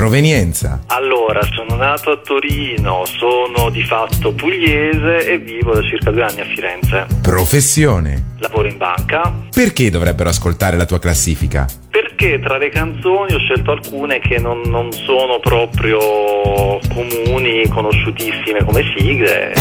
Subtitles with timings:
[0.00, 6.22] Provenienza, Allora, sono nato a Torino, sono di fatto pugliese e vivo da circa due
[6.22, 7.06] anni a Firenze.
[7.22, 8.34] professione.
[8.40, 11.66] Lavoro in banca Perché dovrebbero ascoltare la tua classifica?
[11.88, 15.98] perché tra le canzoni ho scelto alcune che non, non sono proprio
[16.92, 19.52] comuni, conosciutissime come sigle.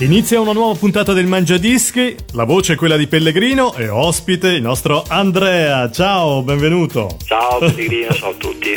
[0.00, 4.62] Inizia una nuova puntata del Mangiadischi, la voce è quella di Pellegrino e ospite il
[4.62, 5.90] nostro Andrea.
[5.90, 7.16] Ciao, benvenuto.
[7.26, 8.74] Ciao Pellegrino, ciao a tutti.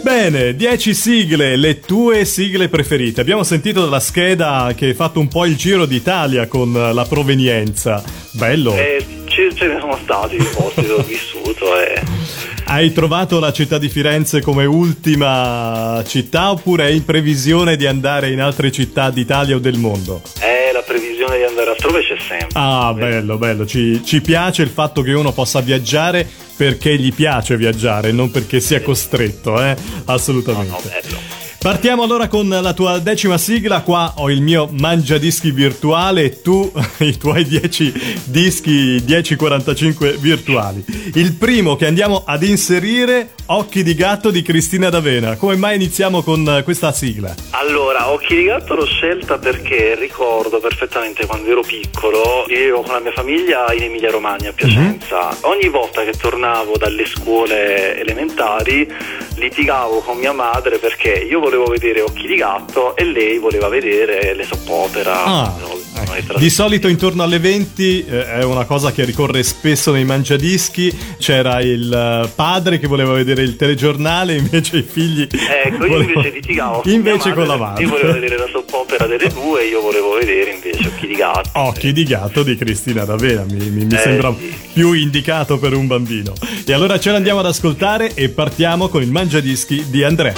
[0.00, 3.20] Bene, 10 sigle, le tue sigle preferite.
[3.20, 8.02] Abbiamo sentito dalla scheda che hai fatto un po' il giro d'Italia con la provenienza.
[8.30, 8.74] Bello.
[8.74, 12.50] Eh, ce, ce ne sono stati di posti dove ho vissuto e...
[12.72, 18.30] Hai trovato la città di Firenze come ultima città oppure hai in previsione di andare
[18.30, 20.22] in altre città d'Italia o del mondo?
[20.40, 22.48] Eh, la previsione di andare altrove c'è sempre.
[22.54, 23.66] Ah, bello, bello.
[23.66, 28.58] Ci, ci piace il fatto che uno possa viaggiare perché gli piace viaggiare, non perché
[28.58, 29.76] sia costretto, eh?
[30.06, 30.70] Assolutamente.
[30.70, 31.31] No, bello.
[31.62, 33.82] Partiamo allora con la tua decima sigla.
[33.82, 40.84] Qua ho il mio mangiadischi virtuale e tu i tuoi 10 dischi 1045 virtuali.
[41.14, 45.36] Il primo che andiamo ad inserire, Occhi di gatto di Cristina D'Avena.
[45.36, 47.32] Come mai iniziamo con questa sigla?
[47.50, 53.00] Allora, Occhi di gatto l'ho scelta perché ricordo perfettamente quando ero piccolo, vivevo con la
[53.00, 55.36] mia famiglia in Emilia Romagna a Piacenza.
[55.42, 58.88] Ogni volta che tornavo dalle scuole elementari
[59.36, 64.34] litigavo con mia madre perché io volevo vedere Occhi di gatto e lei voleva vedere
[64.34, 65.24] le soppopera.
[65.24, 66.38] Ah, no, ecco.
[66.38, 70.96] Di solito intorno alle 20 eh, è una cosa che ricorre spesso nei mangiadischi.
[71.18, 75.22] C'era il eh, padre che voleva vedere il telegiornale, invece i figli.
[75.30, 77.82] Ecco, io volevano- invece litigavo Invece con la madre, madre.
[77.84, 81.50] Io volevo vedere la soppopera delle due, io volevo vedere invece Occhi di gatto.
[81.54, 84.52] Occhi di gatto di Cristina D'Avena, mi, mi- mi Eh, sembra sì.
[84.72, 86.32] più indicato per un bambino.
[86.64, 90.34] E allora ce l'andiamo ad ascoltare e partiamo con il mangiadischi di Andrea.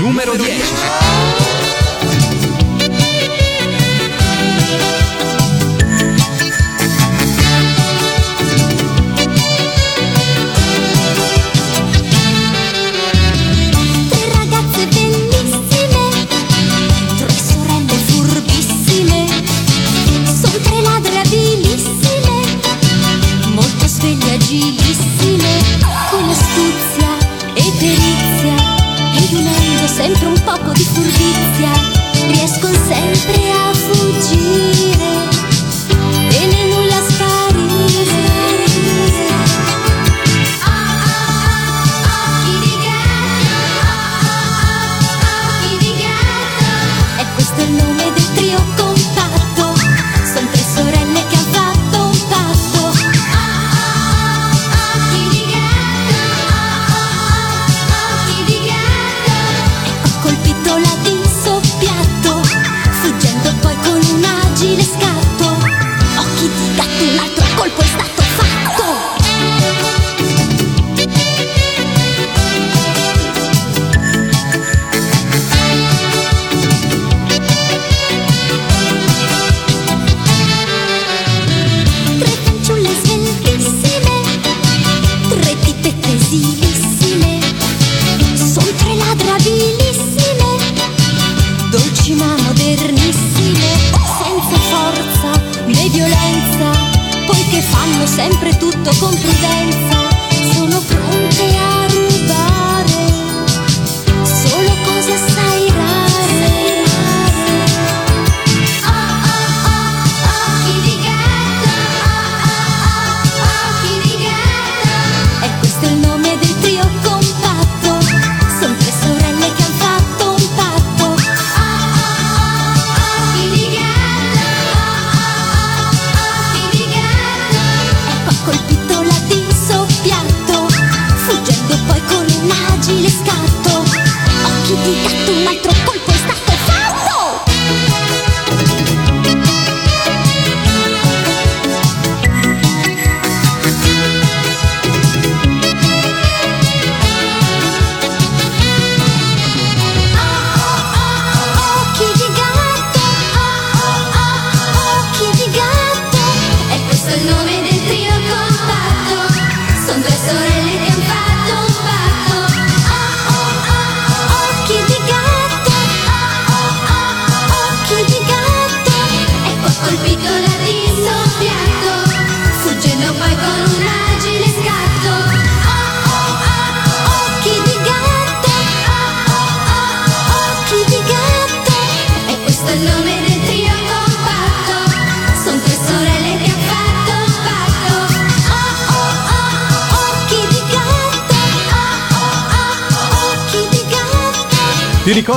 [0.00, 1.57] Numero 10.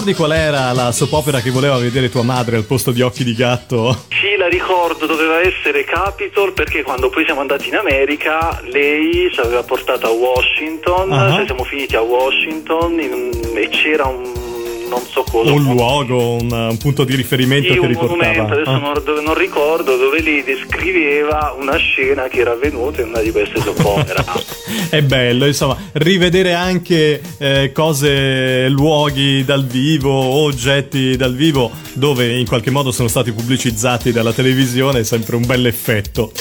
[0.02, 3.24] Ricordi qual era la soap opera che voleva vedere tua madre al posto di Occhi
[3.24, 4.06] di Gatto?
[4.10, 9.40] Sì, la ricordo, doveva essere Capitol perché quando poi siamo andati in America lei ci
[9.40, 11.36] aveva portato a Washington, Ah.
[11.36, 14.24] cioè siamo finiti a Washington in- e c'era un
[14.92, 15.52] non so cosa.
[15.52, 18.18] Un luogo, un, un punto di riferimento Sì, che un riportava.
[18.18, 18.78] monumento, adesso Ah.
[18.78, 23.60] non, non ricordo, dove lei descriveva una scena che era avvenuta in una di queste
[23.62, 24.24] soap opera.
[24.90, 32.46] È bello, insomma, rivedere anche eh, cose, luoghi dal vivo, oggetti dal vivo, dove in
[32.48, 36.32] qualche modo sono stati pubblicizzati dalla televisione, è sempre un bel effetto.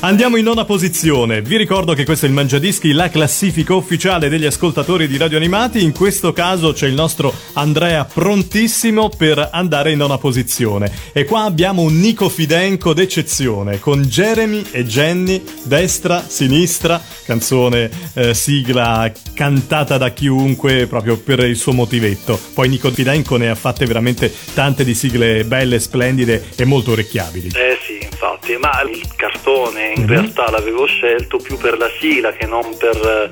[0.00, 1.40] Andiamo in nona posizione.
[1.40, 5.82] Vi ricordo che questo è il Mangiadischi, la classifica ufficiale degli ascoltatori di Radio Animati.
[5.82, 10.90] In questo caso c'è il nostro Andrea prontissimo per andare in nona posizione.
[11.12, 18.34] E qua abbiamo un Nico Fidenco d'eccezione, con Jeremy e Jenny, destra, sinistra, canzone eh,
[18.34, 22.38] sigla cantata da chiunque proprio per il suo motivetto.
[22.54, 27.48] Poi Nico Fidenco ne ha fatte veramente tante di sigle belle, splendide e molto orecchiabili.
[27.48, 27.95] Eh sì,
[28.26, 30.08] infatti, ma il cartone in Mhm.
[30.08, 33.30] realtà l'avevo scelto più per la sigla che non per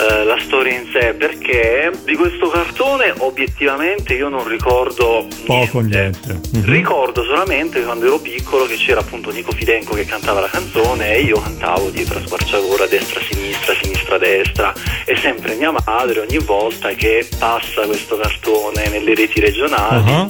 [0.00, 6.18] eh, la storia in sé, perché di questo cartone obiettivamente io non ricordo Poco, niente.
[6.30, 6.58] niente.
[6.58, 6.64] Mhm.
[6.64, 11.20] Ricordo solamente quando ero piccolo che c'era appunto Nico Fidenco che cantava la canzone e
[11.20, 14.72] io cantavo dietro a squarciagora, destra, sinistra, sinistra, destra
[15.04, 20.28] e sempre mia madre ogni volta che passa questo cartone nelle reti regionali Ah.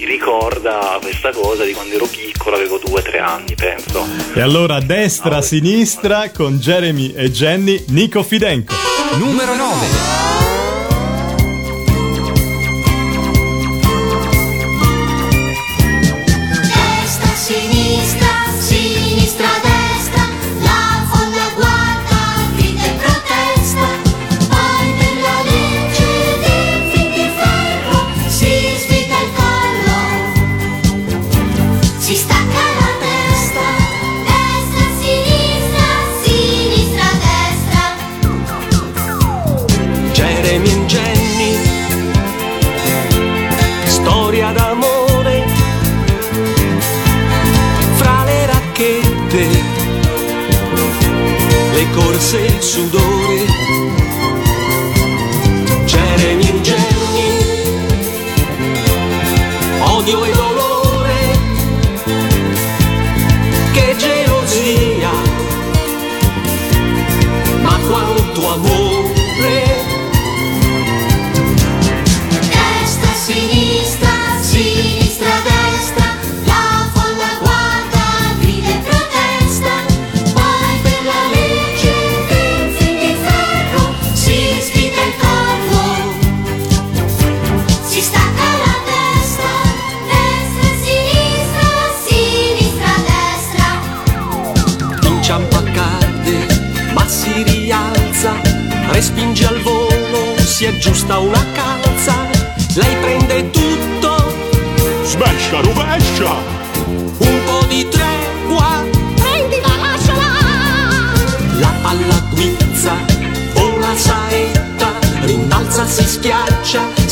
[0.00, 4.06] Mi ricorda questa cosa di quando ero piccolo, avevo due o tre anni, penso.
[4.32, 8.74] E allora destra, sinistra, con Jeremy e Jenny, Nico Fidenco.
[9.18, 10.79] Numero 9.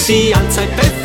[0.08, 0.97] sie allzeit perfekt.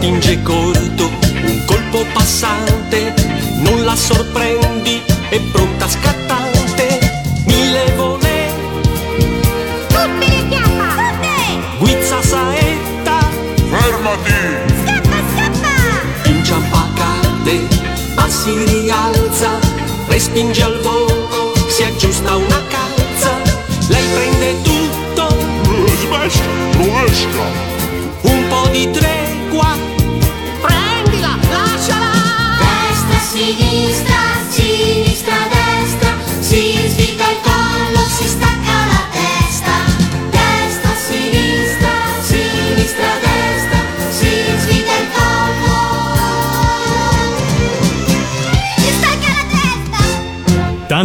[0.00, 0.59] Respinge corto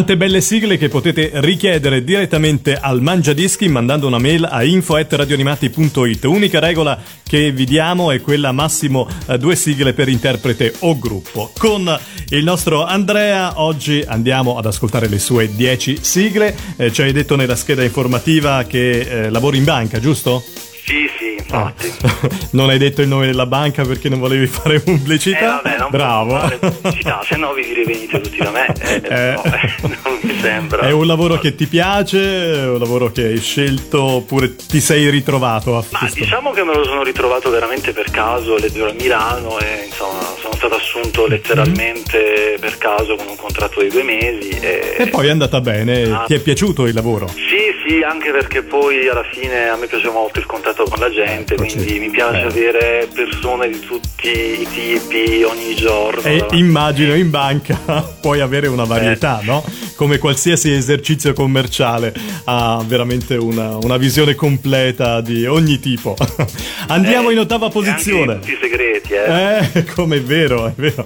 [0.05, 6.25] Tante belle sigle che potete richiedere direttamente al Mangiadischi mandando una mail a info@radioanimati.it.
[6.25, 11.51] Unica regola che vi diamo è quella massimo eh, due sigle per interprete o gruppo.
[11.57, 16.55] Con il nostro Andrea oggi andiamo ad ascoltare le sue 10 sigle.
[16.75, 20.43] Eh, ci hai detto nella scheda informativa che eh, lavori in banca, giusto?
[20.86, 21.92] Sì, sì, infatti.
[22.51, 25.60] non hai detto il nome della banca perché non volevi fare Eh, pubblicità?
[25.63, 26.38] vabbè, non Bravo.
[26.38, 28.63] fare pubblicità, se no vi direi venite tutti da me.
[28.86, 29.34] Eh, Eh.
[29.34, 29.74] no, eh,
[30.04, 30.82] non mi sembra.
[30.88, 32.54] È un lavoro che ti piace?
[32.54, 36.20] È un lavoro che hai scelto oppure ti sei ritrovato a Ma questo?
[36.20, 40.54] diciamo che me lo sono ritrovato veramente per caso, leggevo a Milano e insomma sono
[40.56, 44.50] stato assunto letteralmente per caso con un contratto di due mesi.
[44.50, 46.24] E, E poi è andata bene, Ah.
[46.27, 47.27] ti è piaciuto il lavoro?
[47.27, 51.10] Sì, sì, anche perché poi alla fine a me piace molto il contatto con la
[51.10, 52.00] gente, Ecco, quindi sì.
[52.00, 52.44] mi piace Eh.
[52.44, 56.22] avere persone di tutti i tipi ogni giorno.
[56.22, 57.75] E immagino in banca
[58.22, 59.46] puoi avere una varietà, Eh.
[59.46, 59.63] no?
[59.95, 62.13] Come qualsiasi esercizio commerciale
[62.45, 66.15] ha veramente una, una visione completa di ogni tipo.
[66.87, 68.39] Andiamo Eh, in ottava posizione.
[68.39, 69.69] Tutti i segreti, eh.
[69.73, 71.05] Eh, come è vero, è vero.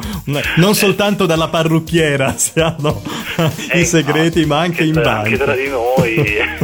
[0.55, 3.01] Non soltanto dalla parrucchiera si hanno
[3.71, 5.61] Eh, i segreti, no, ma anche in tra- Anche tra banca.
[5.61, 6.15] di noi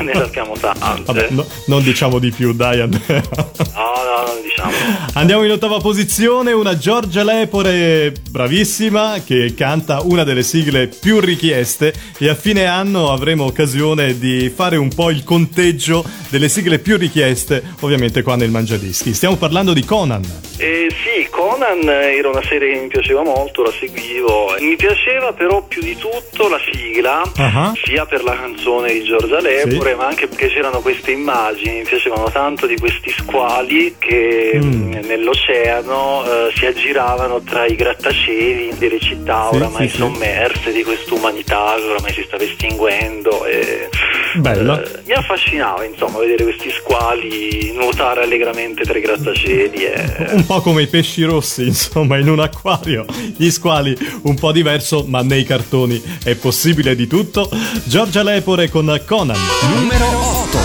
[0.03, 1.03] ne sappiamo tante.
[1.05, 3.21] Vabbè, no- non diciamo di più, dai Andrea.
[3.31, 4.71] No, no, non diciamo.
[5.13, 11.93] Andiamo in ottava posizione, una Giorgia Lepore bravissima che canta una delle sigle più richieste
[12.17, 16.97] e a fine anno avremo occasione di fare un po' il conteggio delle sigle più
[16.97, 19.13] richieste, ovviamente qua nel Mangiadischi.
[19.13, 20.23] Stiamo parlando di Conan.
[20.57, 24.55] Eh, sì, Conan era una serie che mi piaceva molto, la seguivo.
[24.61, 27.71] Mi piaceva però più di tutto la sigla, Ah.
[27.83, 29.95] sia per la canzone di Giorgia Lepore, Sì.
[29.95, 34.91] ma anche perché c'erano queste immagini, mi piacevano tanto di questi squali che Mm.
[34.93, 40.83] mh, nell'oceano eh, si aggiravano tra i grattacieli delle città Sì, oramai sì, sommerse di
[40.83, 43.45] quest'umanità che oramai si stava estinguendo.
[43.45, 43.89] E,
[44.37, 44.81] Bella.
[44.81, 49.85] eh, mi affascinava insomma vedere questi squali nuotare allegramente tra i grattacieli.
[49.85, 50.03] E...
[50.31, 53.05] Un po' come i pesci rossi, insomma, in un acquario.
[53.35, 57.49] Gli squali un po' diverso, ma nei cartoni è possibile di tutto.
[57.83, 59.39] Giorgia Lepore con Conan.
[59.73, 60.64] Numero 8.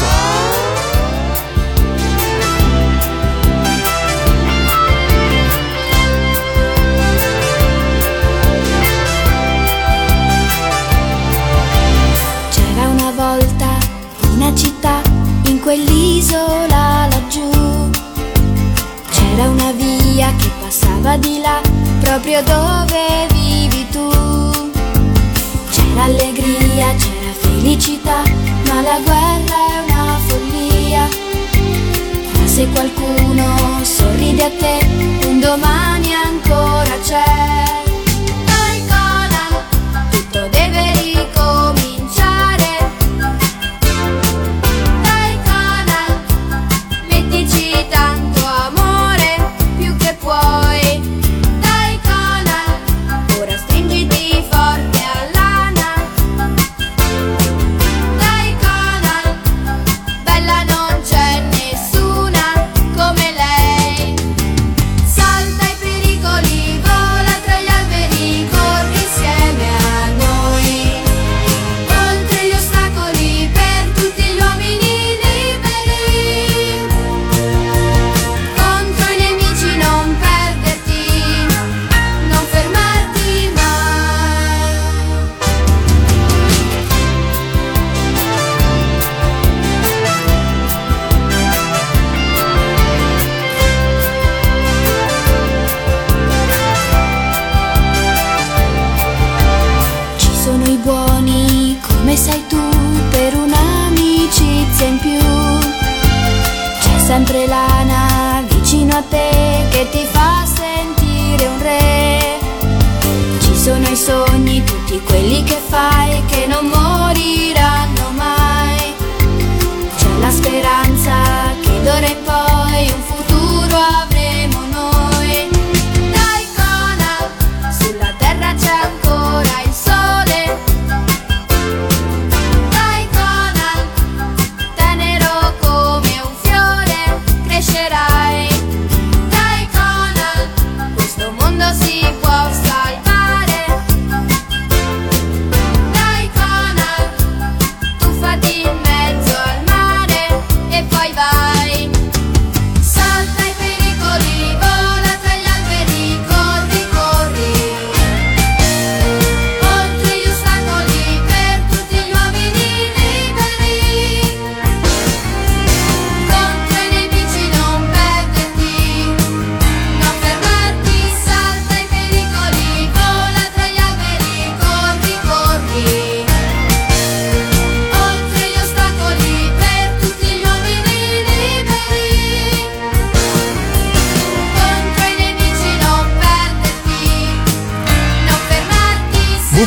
[32.73, 36.00] Qualcuno sorride a te, un domani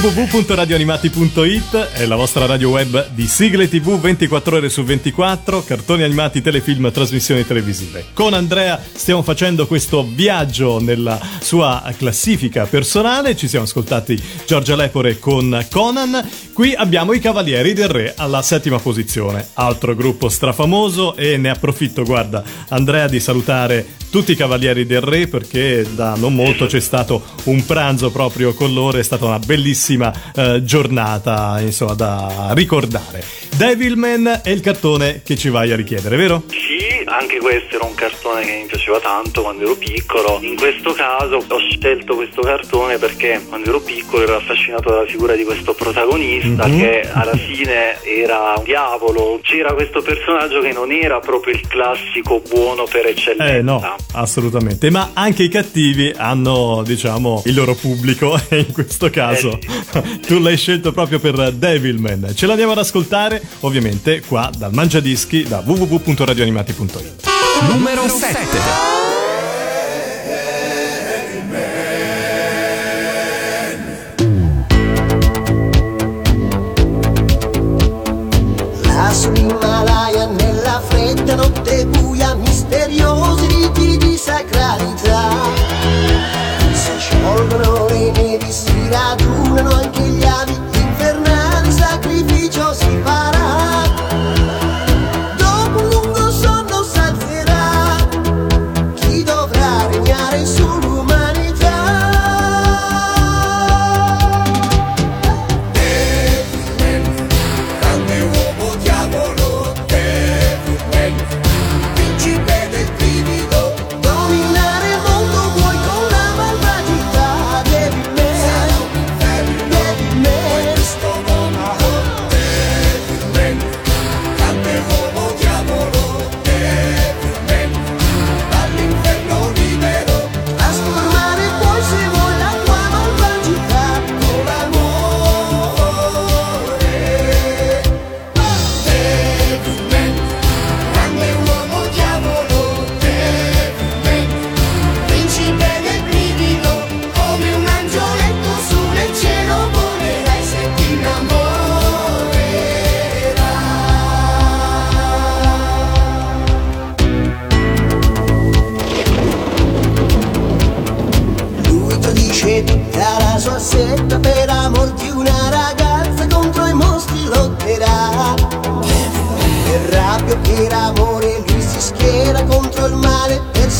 [0.03, 6.41] www.radioanimati.it è la vostra radio web di sigle tv 24 ore su 24, cartoni animati,
[6.41, 8.07] telefilm, trasmissioni televisive.
[8.13, 15.19] Con Andrea stiamo facendo questo viaggio nella sua classifica personale, ci siamo ascoltati Giorgia Lepore
[15.19, 21.37] con Conan, qui abbiamo i Cavalieri del Re alla settima posizione, altro gruppo strafamoso e
[21.37, 26.67] ne approfitto, guarda Andrea, di salutare tutti i Cavalieri del Re perché da non molto
[26.67, 29.91] c'è stato un pranzo proprio con loro, è stata una bellissima
[30.35, 33.23] eh, giornata insomma da ricordare.
[33.55, 36.43] Devilman è il cartone che ci vai a richiedere, vero?
[36.49, 40.39] Sì, anche questo era un cartone che mi piaceva tanto quando ero piccolo.
[40.41, 45.35] In questo caso ho scelto questo cartone perché quando ero piccolo ero affascinato dalla figura
[45.35, 46.79] di questo protagonista Mhm.
[46.79, 49.39] che alla fine era un diavolo.
[49.43, 53.53] C'era questo personaggio che non era proprio il classico buono per eccellenza.
[53.55, 59.09] Eh no, assolutamente, ma anche i cattivi hanno, diciamo, il loro pubblico e in questo
[59.11, 59.59] caso
[60.25, 62.31] tu l'hai scelto proprio per Devilman.
[62.35, 67.29] Ce l'andiamo ad ascoltare, ovviamente, qua dal Mangiadischi da www.radioanimati.it.
[67.69, 69.02] Numero 7.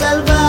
[0.03, 0.42] salvar.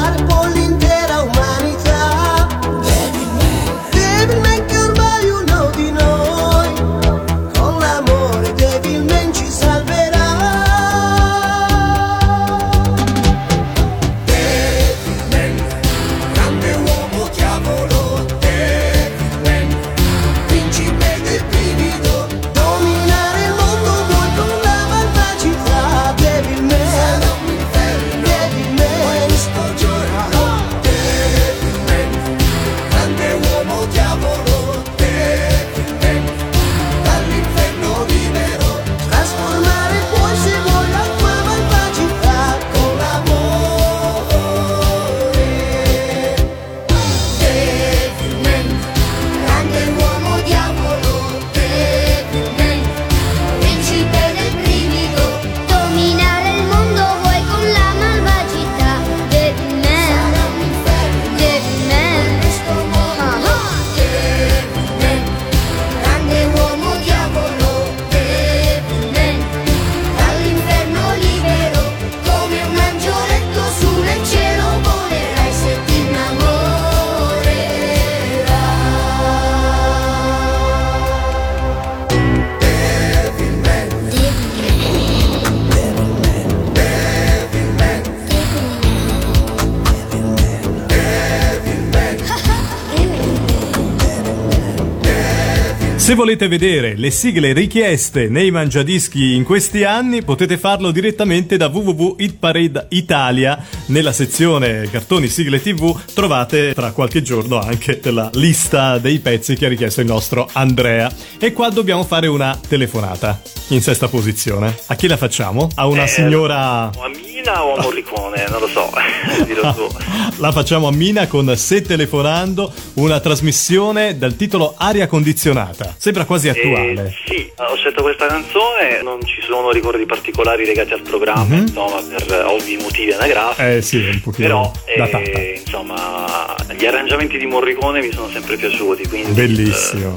[96.05, 101.69] Se volete vedere le sigle richieste nei mangiadischi in questi anni, potete farlo direttamente da
[101.69, 103.65] www.hitparade Italia.
[103.87, 109.65] Nella sezione cartoni sigle TV trovate tra qualche giorno anche la lista dei pezzi che
[109.65, 111.11] ha richiesto il nostro Andrea.
[111.39, 114.77] E qua dobbiamo fare una telefonata in sesta posizione.
[114.89, 115.71] A chi la facciamo?
[115.77, 116.91] A una Eh, signora.
[116.95, 117.09] O a
[117.45, 118.91] Mina o a Morricone, non lo so.
[120.41, 125.95] La facciamo a Mina con Se telefonando, una trasmissione dal titolo Aria condizionata.
[125.99, 127.09] Sembra quasi attuale.
[127.09, 132.01] Eh, sì, ho scelto questa canzone, non ci sono ricordi particolari legati al programma, insomma,
[132.01, 133.63] per eh, ovvi motivi anagrafici.
[133.63, 139.07] Eh sì, un pochino Però, eh, insomma, gli arrangiamenti di Morricone mi sono sempre piaciuti,
[139.07, 139.33] quindi...
[139.33, 140.15] Bellissimo.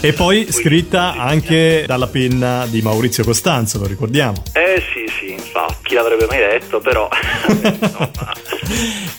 [0.00, 4.42] eh, E poi scritta anche dalla penna di Maurizio Costanzo, lo ricordiamo.
[4.54, 7.08] Eh sì, sì, infatti, chi l'avrebbe mai detto, però...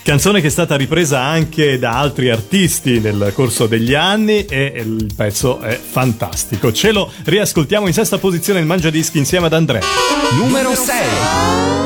[0.03, 5.13] Canzone che è stata ripresa anche da altri artisti nel corso degli anni e il
[5.15, 6.73] pezzo è fantastico.
[6.73, 9.81] Ce lo riascoltiamo in sesta posizione il Mangiadischi insieme ad Andrea.
[10.37, 11.82] Numero 6.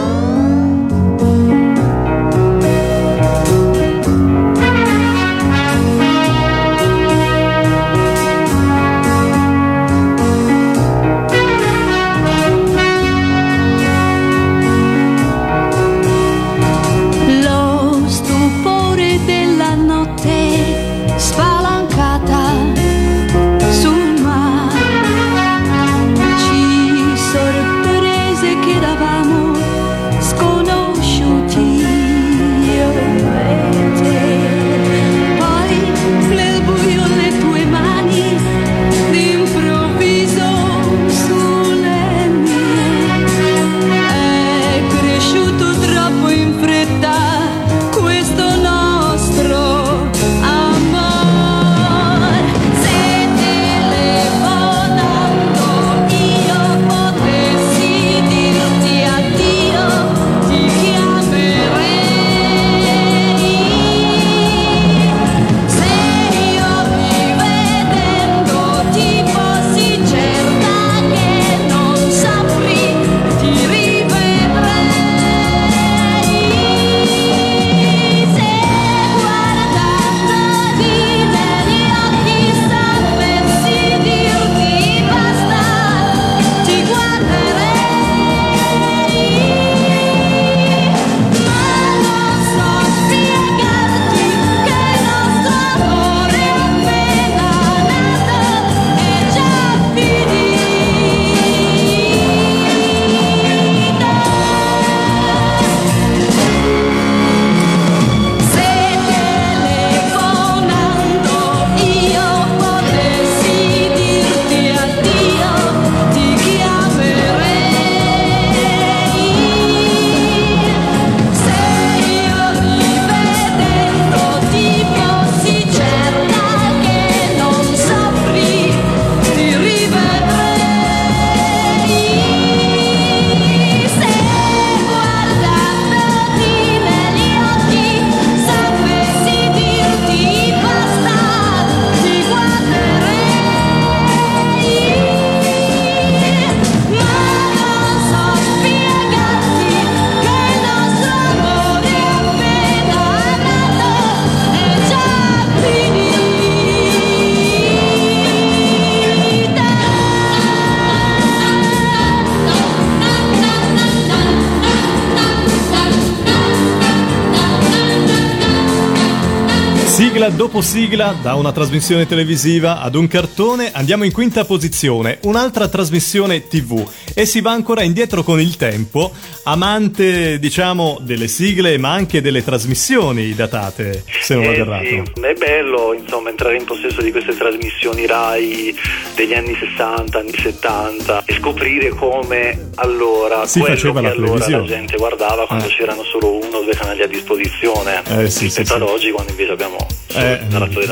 [170.57, 176.47] Dopo sigla, da una trasmissione televisiva ad un cartone, andiamo in quinta posizione, un'altra trasmissione
[176.47, 179.11] TV e si va ancora indietro con il tempo,
[179.43, 184.85] amante diciamo delle sigle ma anche delle trasmissioni datate, se non vado Eh, errato.
[184.85, 188.75] sì, è bello insomma entrare in possesso di queste trasmissioni Rai
[189.17, 194.67] degli anni 60, anni 70 e scoprire come allora Si faceva la allora la televisione.
[194.67, 195.69] gente guardava quando Eh.
[195.69, 198.93] c'erano solo uno o due canali a disposizione Eh, sì, rispetto sì, ad sì.
[198.93, 199.77] oggi quando invece abbiamo
[200.13, 200.39] Eh,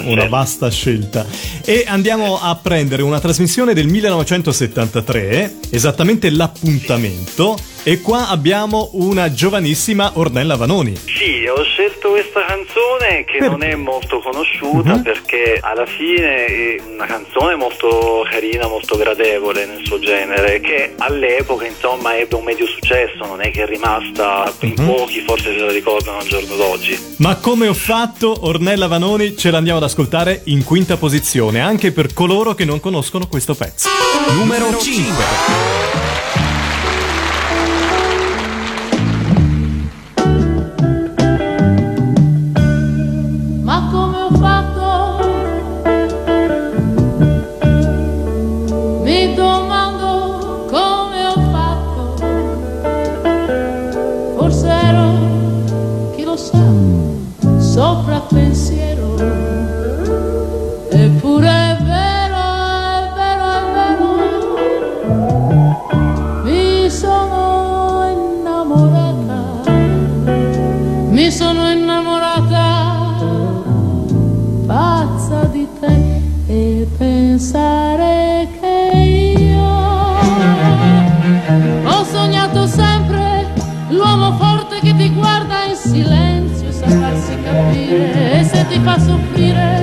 [0.05, 1.25] una vasta scelta.
[1.63, 7.55] E andiamo a prendere una trasmissione del 1973, esattamente l'appuntamento,
[7.87, 10.95] E qua abbiamo una giovanissima Ornella Vanoni.
[10.95, 15.01] Sì, ho scelto questa canzone che Per- non è molto conosciuta Mhm.
[15.03, 21.67] perché alla fine è una canzone molto carina, molto gradevole nel suo genere, che all'epoca
[21.67, 24.85] insomma ebbe un medio successo, non è che è rimasta, in Mhm.
[24.87, 26.97] pochi forse se la ricordano al giorno d'oggi.
[27.17, 32.13] Ma come ho fatto, Ornella Vanoni ce l'andiamo ad ascoltare in quinta posizione, anche per
[32.15, 33.87] coloro che non conoscono questo pezzo.
[34.39, 36.14] Numero 5.
[86.87, 88.43] Farsi capire.
[88.43, 89.74] Se ti fa soffrire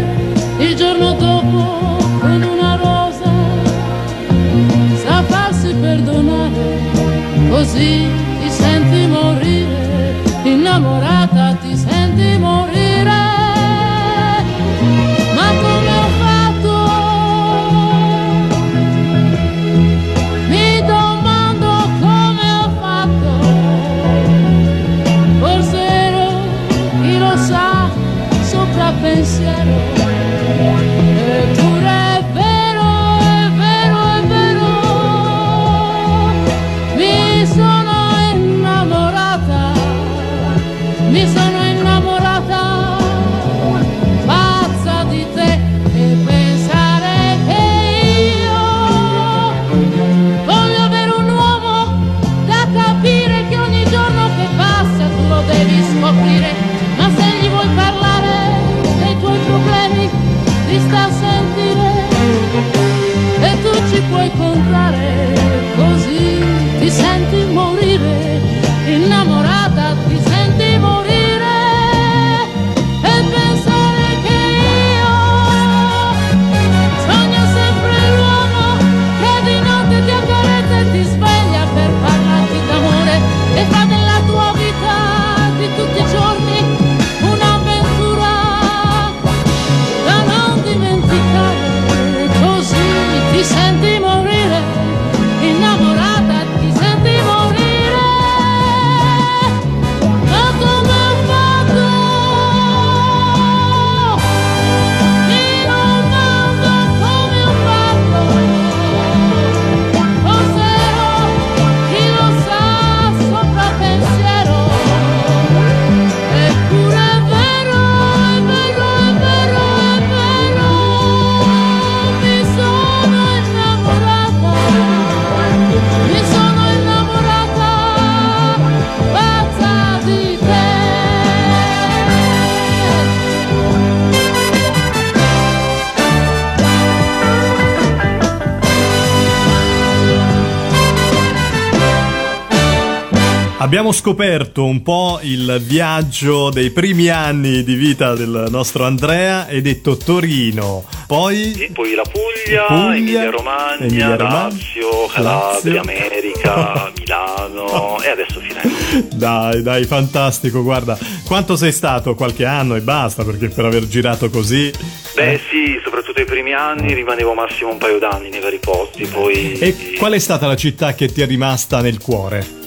[143.92, 149.60] Abbiamo scoperto un po' il viaggio dei primi anni di vita del nostro Andrea e
[149.60, 155.80] detto Torino, poi E poi la Puglia, Puglia, Emilia Romagna, Emilia-Romagna, Lazio, Calabria.
[155.82, 159.08] America, Milano e adesso Firenze.
[159.14, 162.14] Dai, dai, fantastico, guarda, quanto sei stato?
[162.14, 164.72] Qualche anno e basta, perché per aver girato così...
[165.14, 169.58] Beh sì, soprattutto i primi anni rimanevo massimo un paio d'anni nei vari posti, poi
[169.58, 172.60] E qual è stata la città che ti è rimasta nel cuore?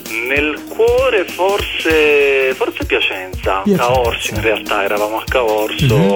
[1.49, 3.85] Forse, forse Piacenza, Piacenza.
[3.93, 6.09] Caorso in realtà, eravamo a Caorso, Mhm.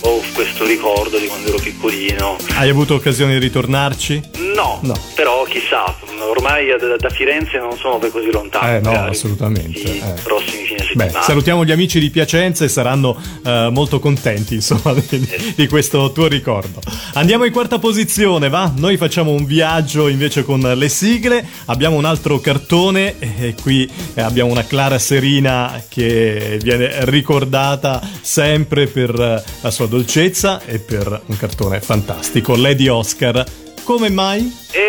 [0.00, 2.36] ho questo ricordo di quando ero piccolino.
[2.56, 4.20] Hai avuto occasione di ritornarci?
[4.58, 4.94] No, No.
[5.14, 5.94] però chissà,
[6.28, 8.66] ormai da, da Firenze non sono poi così lontano.
[8.66, 9.78] Eh no, assolutamente.
[9.78, 10.14] i eh.
[10.22, 11.22] prossimi fine Beh, settimana.
[11.22, 16.26] salutiamo gli amici di Piacenza e saranno eh, molto contenti, insomma, di, di questo tuo
[16.26, 16.80] ricordo.
[17.14, 18.72] Andiamo in quarta posizione, va?
[18.76, 21.46] Noi facciamo un viaggio invece con le sigle.
[21.66, 28.88] Abbiamo un altro cartone e qui eh, abbiamo una Clara Serina che viene ricordata sempre
[28.88, 33.44] per eh, la sua dolcezza e per un cartone fantastico, Lady Oscar.
[33.88, 34.40] Come mai?
[34.72, 34.87] E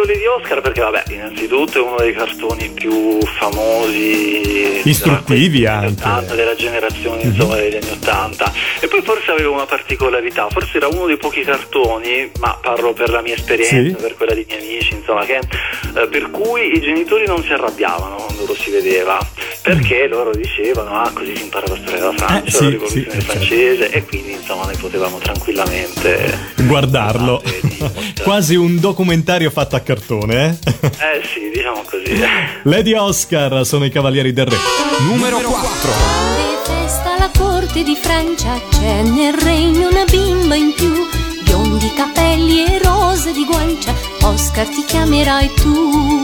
[0.00, 4.80] scelto Lady Oscar perché, vabbè, innanzitutto è uno dei cartoni più famosi.
[4.84, 6.00] Istruttivi della, anche.
[6.02, 8.52] 80, della generazione insomma, degli anni 80.
[8.80, 13.10] E poi forse aveva una particolarità, forse era uno dei pochi cartoni, ma parlo per
[13.10, 14.02] la mia esperienza, Sì.
[14.02, 18.16] per quella di miei amici, insomma, che, eh, per cui i genitori non si arrabbiavano
[18.16, 19.18] quando lo si vedeva,
[19.62, 23.04] perché loro dicevano, ah, così si impara la storia della Francia, Eh, sì, la rivoluzione
[23.10, 23.32] sì, certo.
[23.32, 27.42] francese, e quindi insomma noi potevamo tranquillamente Guardarlo.
[28.22, 30.70] Quasi un documentario fatto a cartone, eh?
[30.86, 32.20] Eh sì, diciamo così.
[32.64, 34.56] Lady Oscar sono i cavalieri del re.
[35.00, 35.90] Numero 4.
[35.90, 40.92] Grande festa alla corte di Francia, c'è nel regno una bimba in più,
[41.42, 46.22] biondi capelli e rose di guancia, Oscar ti chiamerai tu.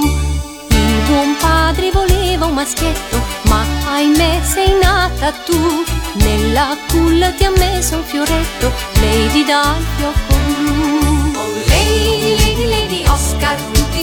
[0.69, 5.85] Il buon padre voleva un maschietto, ma ahimè sei nata tu.
[6.15, 10.36] Nella culla ti ha messo un fioretto, Lady dal fiocco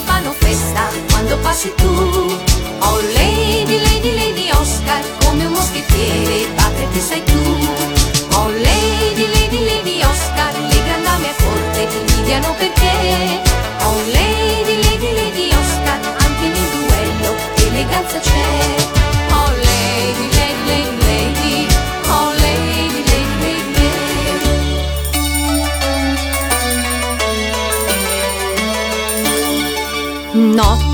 [0.04, 1.86] fanno festa quando passi tu.
[1.86, 7.42] Oh Lady, Lady, Lady Oscar, come un moschettiere, padre che sei tu.
[8.32, 13.40] Oh Lady, Lady, Lady Oscar, le grandi dame a corte ti invidiano perché.
[13.84, 17.34] Oh Lady, Lady, Lady Oscar, anche nel duello
[17.66, 19.03] eleganza c'è.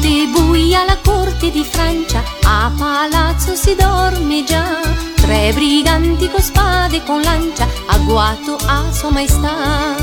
[0.00, 4.80] Notte buia alla corte di Francia, a palazzo si dorme già.
[5.16, 9.96] Tre briganti con spade e con lancia, agguato a sua maestà.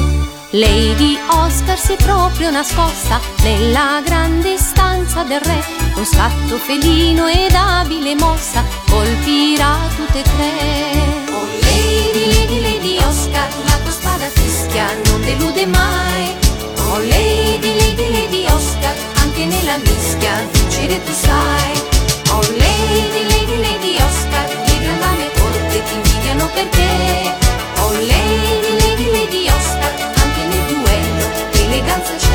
[0.51, 7.55] Lady Oscar si è proprio nascosta nella grande stanza del re, con scatto felino ed
[7.55, 11.25] abile mossa, colpirà tutte e tre.
[11.31, 16.36] Oh Lady, Lady, Lady Oscar, la tua spada fischia, non delude mai.
[16.89, 18.77] Oh Lady, Lady, Lady Oscar,
[19.38, 21.73] anche nella mischia vincere tu sai.
[22.32, 27.36] Oh Lady, Lady, Lady Oscar, le grandame corte ti invidiano perché.
[27.82, 32.27] Oh Lady, Lady, Lady Oscar, anche nel duello eleganza c'è.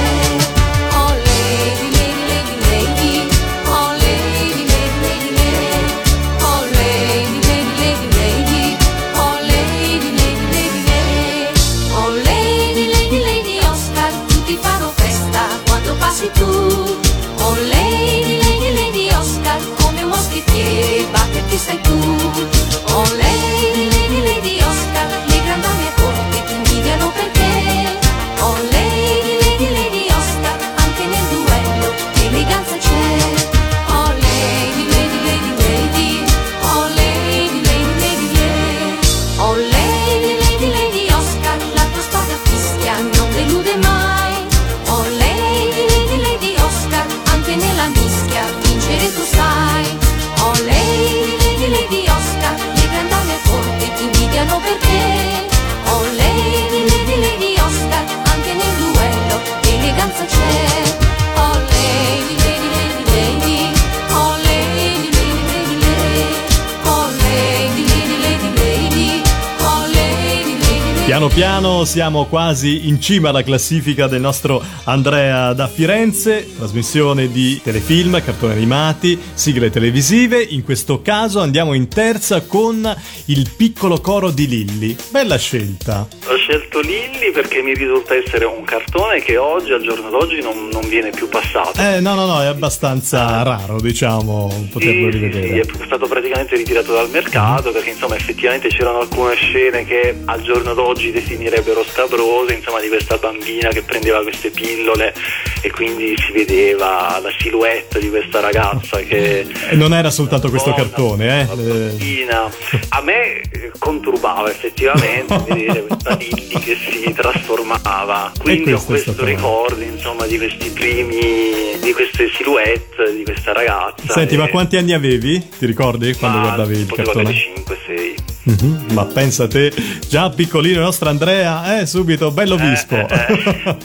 [71.93, 78.55] Siamo quasi in cima alla classifica del nostro Andrea da Firenze, trasmissione di telefilm, cartoni
[78.55, 80.40] animati, sigle televisive.
[80.40, 84.97] In questo caso andiamo in terza con il piccolo coro di Lilli.
[85.11, 86.09] Bella scelta.
[86.29, 90.69] Ho scelto Lilli perché mi risulta essere un cartone che oggi, al giorno d'oggi, non,
[90.73, 91.79] non viene più passato.
[91.79, 95.47] Eh, no, no, no, è abbastanza raro, diciamo, poterlo Sì, rivedere.
[95.47, 100.40] sì, è stato praticamente ritirato dal mercato perché insomma effettivamente c'erano alcune scene che al
[100.40, 105.15] giorno d'oggi definirebbero scabrose, insomma di questa bambina che prendeva queste pillole
[105.61, 110.71] e quindi si vedeva la silhouette di questa ragazza che E non era soltanto questo
[110.71, 111.43] Donna, cartone, eh.
[111.43, 112.51] Eh, bambina.
[112.91, 118.33] A me eh, conturbava effettivamente vedere questa Lilli che si trasformava.
[118.41, 124.13] Quindi ho questo ricordo insomma di questi primi, di queste silhouette di questa ragazza.
[124.13, 125.49] Senti, e- ma quanti anni avevi?
[125.59, 127.21] Ti ricordi quando guardavi il cartone?
[127.21, 127.53] avere
[127.87, 128.32] 5-6.
[128.45, 129.73] Mhm, Ma pensa te,
[130.09, 132.97] già piccolino il nostro Andrea, eh, subito, bello vispo.
[132.97, 133.77] eh,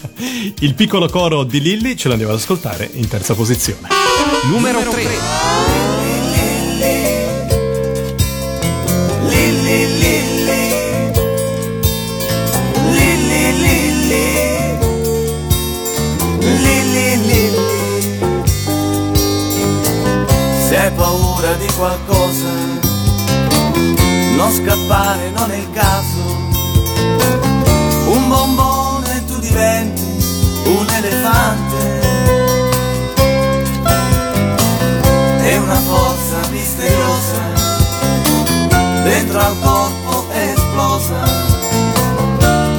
[0.62, 3.88] il piccolo coro di Lilli ce l'andiamo ad ascoltare in terza posizione.
[4.50, 6.26] Numero 3.
[20.68, 22.50] Se hai paura di qualcosa,
[24.38, 26.22] non scappare non è il caso.
[28.06, 30.06] Un bombone tu diventi
[30.66, 32.06] un elefante.
[35.42, 37.42] È una forza misteriosa,
[39.04, 41.24] dentro al corpo è esplosa.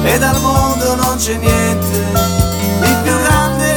[0.03, 2.05] E dal mondo non c'è niente
[2.79, 3.73] di più grande.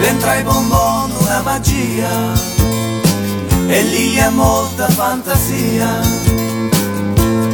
[0.00, 2.39] Dentro ai bomboni una magia
[3.70, 6.00] e lì ha molta fantasia.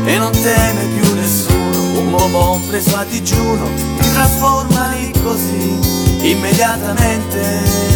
[0.04, 2.00] E non teme più nessuno.
[2.00, 5.78] Un uomo preso a digiuno ti trasforma lì così
[6.22, 7.95] immediatamente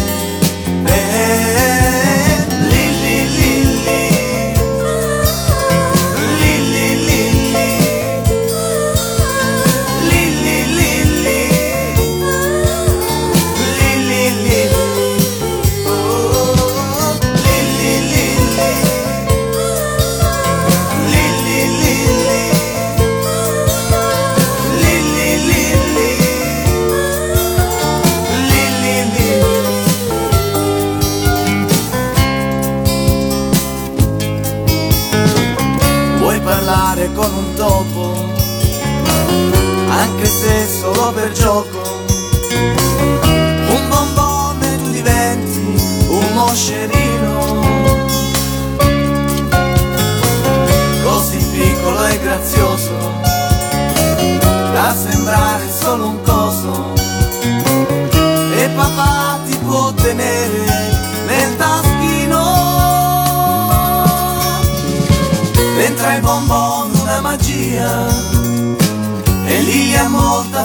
[41.11, 41.99] solo per gioco.
[43.69, 45.59] Un bombone tu diventi
[46.07, 47.59] un moscerino.
[51.03, 53.19] Così piccolo e grazioso
[54.73, 56.93] da sembrare solo un coso.
[58.55, 60.70] E papà ti può tenere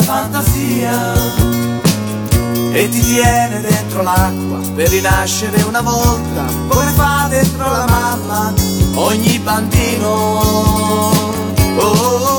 [0.06, 1.14] fantasia
[2.72, 8.54] E ti tiene dentro l'acqua Per rinascere una volta Come fa dentro la mamma
[8.94, 10.08] Ogni bambino
[11.78, 12.35] Oh, oh, oh.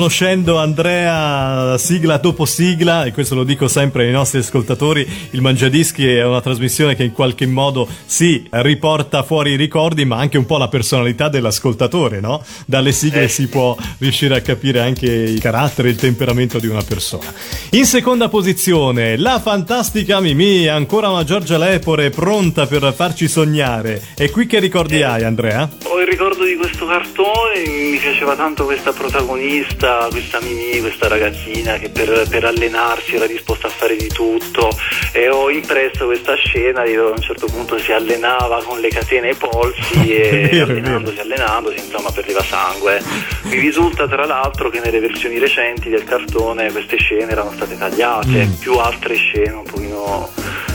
[0.00, 6.06] Conoscendo Andrea sigla dopo sigla e questo lo dico sempre ai nostri ascoltatori, il Mangiadischi
[6.06, 10.46] è una trasmissione che in qualche modo si riporta fuori i ricordi ma anche un
[10.46, 12.42] po' la personalità dell'ascoltatore, no?
[12.66, 17.32] Dalle sigle si può riuscire a capire anche il carattere, il temperamento di una persona.
[17.70, 24.02] In seconda posizione, la fantastica Mimì, ancora una Giorgia Lepore pronta per farci sognare.
[24.16, 25.68] E qui che ricordi hai Andrea?
[25.84, 31.59] Ho il ricordo di questo cartone, mi piaceva tanto questa protagonista, questa Mimì, questa ragazzina
[31.78, 34.68] che per, per allenarsi era disposta a fare di tutto
[35.12, 38.88] e ho impresso questa scena di dove a un certo punto si allenava con le
[38.88, 43.02] catene ai polsi e vero, allenandosi, allenandosi, insomma perdeva sangue.
[43.44, 48.28] Mi risulta tra l'altro che nelle versioni recenti del cartone queste scene erano state tagliate,
[48.30, 48.52] Mm.
[48.54, 50.28] più altre scene un pochino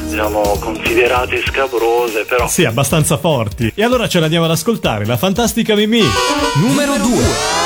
[0.08, 3.72] diciamo considerate scabrose, però Sì, abbastanza forti.
[3.76, 6.04] E allora ce l'andiamo ad ascoltare, la fantastica Mimì.
[6.56, 7.65] Numero 2.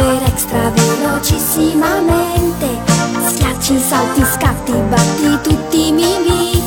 [0.00, 2.66] Super extra velocissimamente.
[3.28, 6.59] Schiacci, salti, scatti, batti tutti i mimi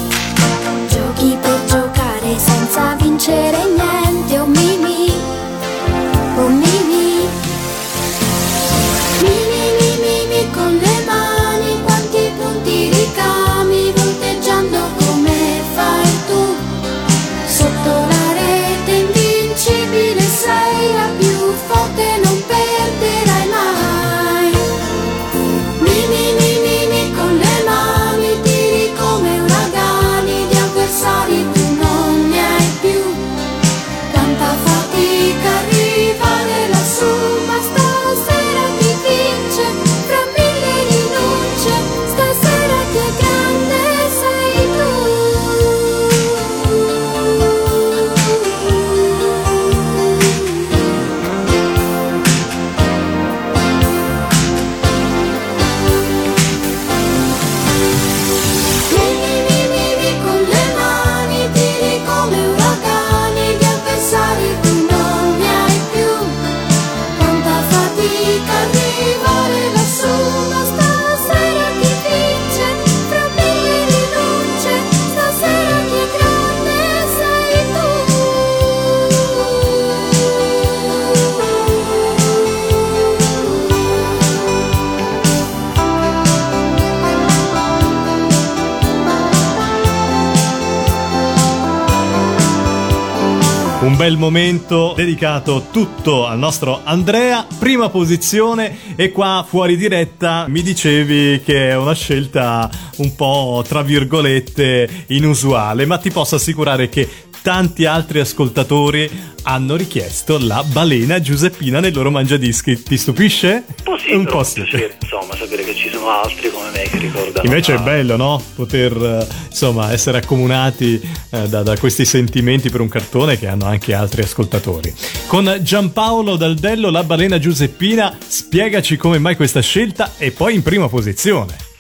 [93.84, 100.62] Un bel momento dedicato tutto al nostro Andrea, prima posizione e qua fuori diretta mi
[100.62, 102.70] dicevi che è una scelta
[103.00, 107.10] un po' tra virgolette inusuale, ma ti posso assicurare che
[107.42, 109.10] tanti altri ascoltatori
[109.44, 112.82] hanno richiesto la balena Giuseppina nel loro mangiadischi.
[112.82, 113.66] Ti stupisce?
[113.68, 114.62] Un po' sì, Un po' sì.
[115.02, 117.46] insomma, sapere che ci sono altri come me che ricordano.
[117.46, 118.44] Invece è bello, no?
[118.56, 123.66] Poter eh, insomma essere accomunati eh, da, da questi sentimenti per un cartone che hanno
[123.66, 124.94] anche altri ascoltatori.
[125.28, 130.90] Con Giampaolo Daldello, la balena Giuseppina, spiegaci come mai questa scelta e poi in prima
[130.90, 131.72] posizione.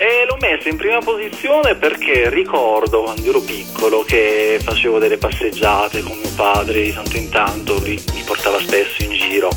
[0.43, 6.29] Messa in prima posizione perché ricordo quando ero piccolo che facevo delle passeggiate con mio
[6.35, 9.49] padre di tanto in tanto, lui mi portava spesso in giro.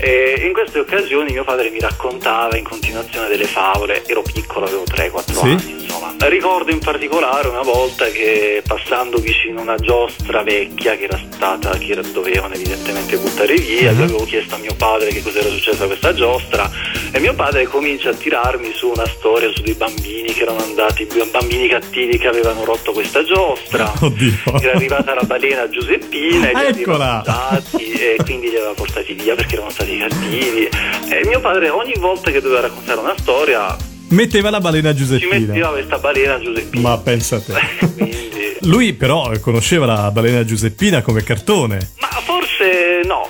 [0.00, 4.82] E in queste occasioni mio padre mi raccontava in continuazione delle favole, ero piccolo, avevo
[4.82, 5.44] 3-4 Sì.
[5.46, 6.14] anni, insomma.
[6.18, 11.70] Ricordo in particolare una volta che passando vicino a una giostra vecchia che era stata,
[11.78, 15.84] che era- dovevano evidentemente buttare via, io avevo chiesto a mio padre che cos'era successo
[15.84, 16.68] a questa giostra
[17.12, 21.06] e mio padre comincia a tirarmi su una storia su dei bambini che erano andati,
[21.30, 23.92] bambini cattivi che avevano rotto questa giostra.
[24.00, 24.60] Oddio.
[24.60, 29.34] Era arrivata la balena Giuseppina e li aveva mangiati e quindi li aveva portati via
[29.34, 30.68] perché erano stati cattivi.
[31.10, 33.76] E mio padre ogni volta che doveva raccontare una storia
[34.08, 35.52] Metteva la balena ci Giuseppina.
[35.52, 36.88] metteva questa balena Giuseppina.
[36.88, 38.56] Ma pensa a te.
[38.62, 41.90] Lui però conosceva la balena Giuseppina come cartone.
[41.98, 43.28] Ma forse no,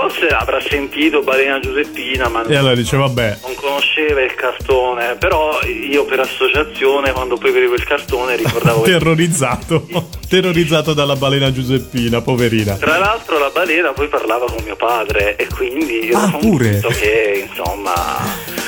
[0.00, 5.58] forse avrà sentito Balena Giuseppina, ma E allora dice, vabbè, non conosceva il cartone, però
[5.66, 9.86] io per associazione quando poi vedevo il cartone ricordavo terrorizzato.
[10.28, 12.74] terrorizzato dalla balena Giuseppina, poverina.
[12.76, 16.80] tra l'altro la balena poi parlava con mio padre e quindi ero Ah, pure?
[16.98, 17.92] che insomma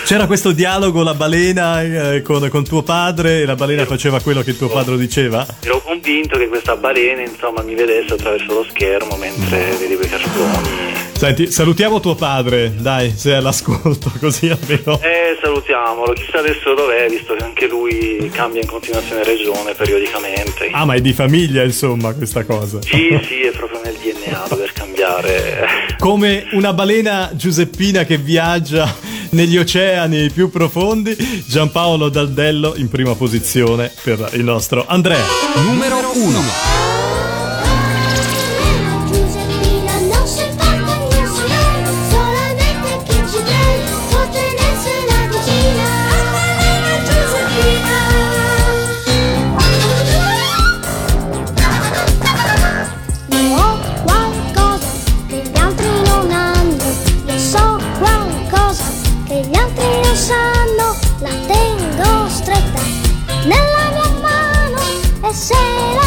[0.05, 1.83] C'era questo dialogo, la balena
[2.14, 5.47] eh, con, con tuo padre e la balena faceva quello che tuo padre diceva?
[5.61, 11.11] ero convinto che questa balena insomma mi vedesse attraverso lo schermo mentre vedevo i cartoni.
[11.22, 15.00] Senti, salutiamo tuo padre, dai, se è all'ascolto, così almeno.
[15.00, 20.70] Eh, salutiamolo, chissà adesso dov'è, visto che anche lui cambia in continuazione regione periodicamente.
[20.72, 22.82] Ah, ma è di famiglia, insomma, questa cosa.
[22.82, 25.94] Sì, sì, è proprio nel DNA dover cambiare.
[25.96, 28.92] Come una balena giuseppina che viaggia
[29.30, 31.16] negli oceani più profondi,
[31.46, 35.24] Giampaolo Daldello in prima posizione per il nostro Andrea.
[35.68, 36.71] Numero 1.
[65.33, 66.01] Tengo stretta nella mia mano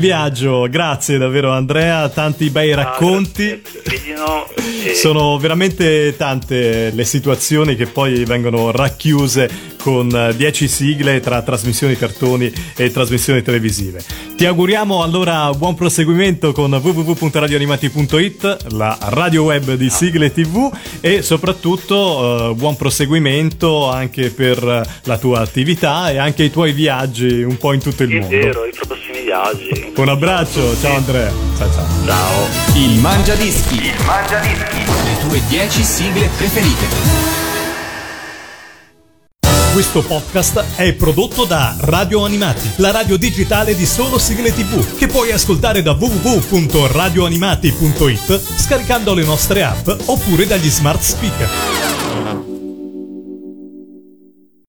[0.00, 3.62] viaggio, grazie davvero Andrea, tanti bei racconti.
[3.84, 4.48] Pino,
[4.84, 11.40] e- Sono veramente tante le situazioni che poi vengono racchiuse con eh, 10 sigle tra
[11.42, 14.02] trasmissioni cartoni e trasmissioni televisive.
[14.36, 20.70] Ti auguriamo allora buon proseguimento con www.radioanimati.it, la radio web di sigle tv
[21.00, 26.72] e soprattutto eh, buon proseguimento anche per eh, la tua attività e anche i tuoi
[26.72, 28.36] viaggi un po' in tutto il È mondo.
[28.36, 28.99] vero, i prossimi
[29.30, 29.92] viaggi.
[29.94, 31.30] Un abbraccio, ciao Andrea.
[31.56, 31.86] Ciao ciao.
[32.04, 32.48] Ciao.
[32.74, 33.76] Il Mangia Dischi.
[33.76, 34.84] Il Mangia Dischi.
[35.04, 37.28] Le tue 10 sigle preferite.
[39.72, 45.06] Questo podcast è prodotto da Radio Animati, la radio digitale di solo sigle tv, che
[45.06, 52.49] puoi ascoltare da www.radioanimati.it scaricando le nostre app oppure dagli smart speaker.